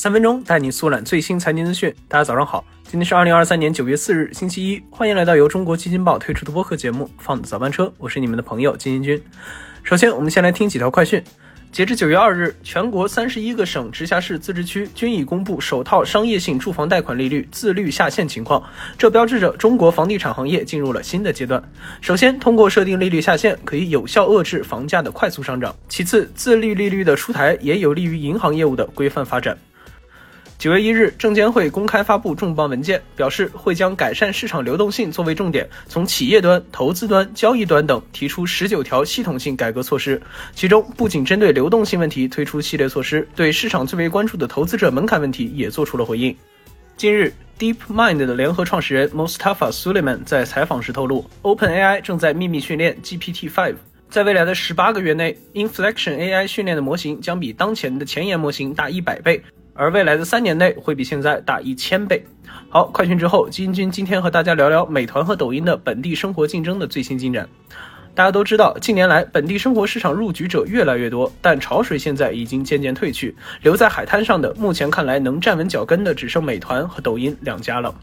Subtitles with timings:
[0.00, 1.94] 三分钟带你速览最新财经资讯。
[2.08, 4.82] 大家早上好，今天是二零二三年九月四日，星期一。
[4.88, 9.22] 欢迎来到由中国基金报推出的播客节目《放早班车》，我是你们的朋友金英君。
[9.82, 11.22] 首先，我们先来听几条快讯。
[11.70, 18.62] 截至九月二日，全国三十一个省、直辖市、自治区均已公布首套商业性住房贷款利率自律下限情况，
[18.96, 21.62] 这标志着中国房地产行业进入了新的阶段。
[22.00, 29.54] 首先，通过设定利率下限，可以有效遏制房价的快速上涨；其次，自律利率的出台也有利于银行业务的规范发展。
[30.60, 40.20] 九月一日，证监会公开发布重磅文件，表示会将改善市场流动性作为重点，从企业端、投资端、交易端等提出十九条系统性改革措施。
[40.54, 46.36] 其中，不仅针对流动性问题推出系列措施，对市场最为关注的投资者门槛问题也做出了回应。
[46.94, 53.76] 近日，DeepMind 的联合创始人 Mostafa Suleiman 在采访时透露，OpenAI 正在秘密训练 GPT-5，
[54.10, 59.42] 在未来的十八个月内，Inflection AI 训练的模型将比当前的前沿模型大一百倍。
[59.80, 62.22] 而未来的三年内会比现在大一千倍。
[62.68, 67.48] 好，快讯之后，基金君今天和大家聊聊美团和抖音的本地生活竞争的最新进展。
[68.14, 77.94] 大家都知道，近年来本地生活市场入局者越来越多，但潮水现在已经渐渐退去，留在海滩上的，目前看来能站稳脚跟的只剩美团和抖音两家了。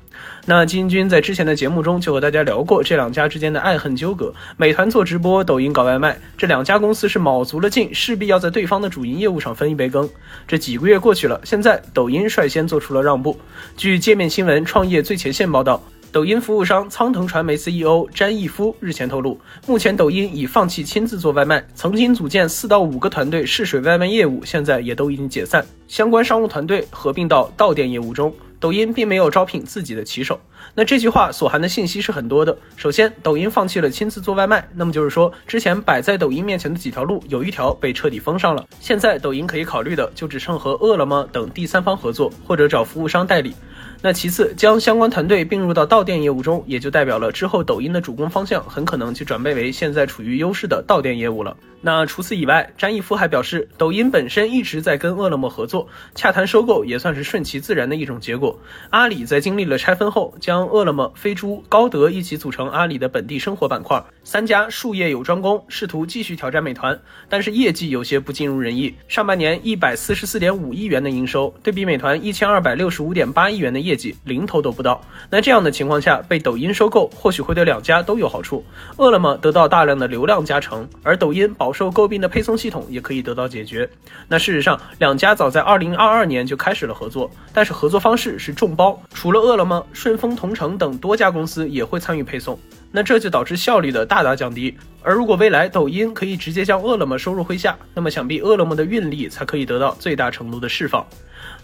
[0.46, 10.10] 那金军在之前的节目中就和大家聊过这两家之间的爱恨纠葛，美团做直播，抖音搞外卖，这两家公司是卯足了劲，势必要在对方的主营业务上分一杯羹。
[10.48, 13.38] 这几个月过去了，现在抖音率先做出了让步。
[13.76, 15.84] 据界面新闻创业最前线报道。
[16.10, 28.34] 抖音服务商苍腾传媒 CEO 詹毅夫日前透露，目前抖音已放弃亲自做外卖，曾经组建四到五个团队试水外卖业务，现在也都已经解散，相关商务团队合并到到店业务中。
[28.60, 30.40] 抖音并没有招聘自己的骑手。
[30.74, 32.58] 那这句话所含的信息是很多的。
[32.76, 38.66] 首先，抖音放弃了亲自做外卖，那么就是说，之前摆在抖音面前的几条路，有一条被彻底封上了。
[38.80, 43.54] 现在，抖音可以考虑的就只剩和饿了么等第三方合作，或者找服务商代理。
[44.02, 51.58] 那其次，将相关团队并入到到店业务中，也就代表了之后抖音的主攻方向很可能就转变为现在处于优势的到店业务了。
[51.80, 58.60] 那除此以外，詹毅夫还表示，抖音本身一直在跟饿了么合作，洽谈收购也算是顺其自然的一种结果。
[58.90, 67.00] 阿里在经历了拆分后，将饿了么、飞猪、高德一起组成阿里的本地生活板块，三家术业有专攻，试图继续挑战美团，
[67.30, 68.96] 但是业绩有些不尽如人意。
[69.08, 75.00] 上半年一百四十四点五亿元的营收，对比美团一千二百六十五点八亿元的业绩，零头都不到。
[75.30, 78.66] 那这样的情况下，被抖音收购，或许会对两家都有好处。
[78.98, 83.90] 饿了么得到大量的流量加成，而抖音保饱受诟病的配送系统也可以得到解决。
[84.30, 92.58] 那事实上，两家早在二零二二年就开始了合作，但是合作方式是众包，除了饿了么、顺丰同城等多家公司也会参与配送，
[92.90, 94.78] 那这就导致效率的大大降低。
[95.02, 101.06] 而如果未来抖音可以直接将饿了么收入麾下，那么想必饿了么的运力才可以得到最大程度的释放。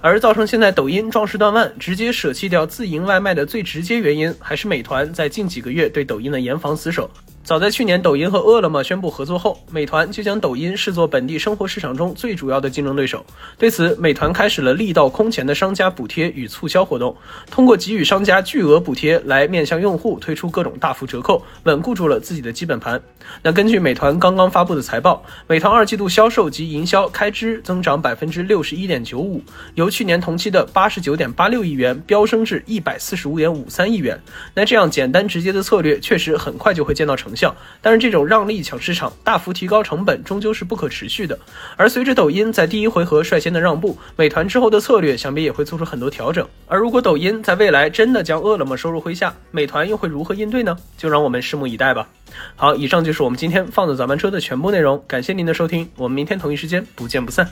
[0.02, 7.10] 而造成现在抖音壮士断腕，直接舍弃掉自营外卖的最直接原因，还是美团在近几个月对抖音的严防死守。
[7.44, 13.26] 早在去年，抖音和饿了么宣布合作后，美团就将抖音视作本地生活市场中最主要的竞争对手。
[13.58, 17.14] 对此，美团开始了力道空前的商家补贴与促销活动，
[17.52, 23.02] 通过给予商家巨额补贴来面向用户推出各种大幅折扣，稳固住了自己的基本盘。
[23.42, 29.42] 那根据美团刚刚发布的财报，美团二季度销售及营销开支增长百分之六十一点九五，
[29.76, 34.18] 由去年同期的八十九点八六亿元飙升至一百四十五点五三亿元。
[34.54, 37.33] 那这样简单直接的策略，确实很快就会见到成。
[37.36, 41.38] 效，但是这种让利抢市场、大幅提高成本，终究是不可持续的。
[41.76, 46.48] 而随着抖音在第一回合率先的让步，美团之后的策略想必也会做出很多调整。
[46.68, 50.78] 而如果抖音在未来真的将饿了么收入麾下，美团又会如何应对呢？
[50.98, 52.08] 就让我们拭目以待吧。
[52.56, 57.50] 好，以上就是我们今天放的早班车的全部内容，感谢您的收听，我们明天同一时间不见不散。